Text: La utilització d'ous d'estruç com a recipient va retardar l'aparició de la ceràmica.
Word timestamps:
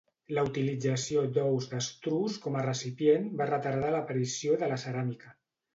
La 0.35 0.43
utilització 0.45 1.25
d'ous 1.35 1.67
d'estruç 1.75 2.41
com 2.47 2.59
a 2.59 2.65
recipient 2.69 3.31
va 3.43 3.49
retardar 3.55 3.95
l'aparició 3.99 4.63
de 4.65 4.73
la 4.75 4.85
ceràmica. 4.89 5.41